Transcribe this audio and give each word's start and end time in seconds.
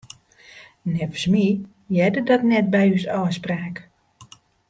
Neffens 0.81 1.25
my 1.27 1.61
hearde 1.89 2.21
dat 2.29 2.41
net 2.51 2.65
by 2.75 2.85
ús 2.97 3.05
ôfspraak. 3.19 3.75